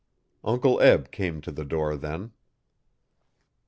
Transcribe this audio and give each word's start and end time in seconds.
Uncle 0.43 0.81
Eb 0.81 1.11
came 1.11 1.41
to 1.41 1.51
the 1.51 1.63
door 1.63 1.95
then. 1.95 2.31